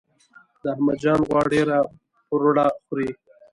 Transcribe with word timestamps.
د 0.61 0.63
احمد 0.73 0.97
جان 1.03 1.19
غوا 1.27 1.41
ډیره 1.53 1.77
پروړه 2.27 2.67
خوري. 2.85 3.09